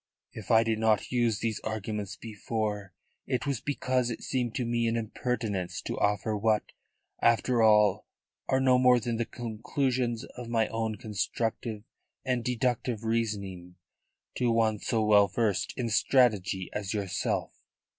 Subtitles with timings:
[0.33, 2.91] If I did not use these arguments before,
[3.27, 6.63] it was because it seemed to me an impertinence to offer what,
[7.21, 8.07] after all,
[8.47, 11.83] are no more than the conclusions of my own constructive
[12.25, 13.75] and deductive reasoning
[14.37, 17.53] to one so well versed in strategy as yourself."